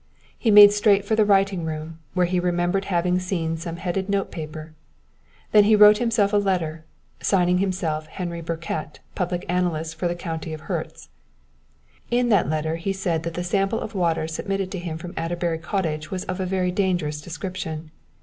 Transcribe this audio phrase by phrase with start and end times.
[0.35, 4.31] He made straight for the writing room where he remembered having seen some headed note
[4.31, 4.73] paper.
[5.51, 6.85] Then he wrote himself a letter,
[7.21, 11.09] signing himself Henry Birkett, Public Analyst for the County of Herts.
[12.09, 15.59] In the letter he said that the sample of water submitted to him from Adderbury
[15.59, 17.91] Cottage was of a very dangerous description.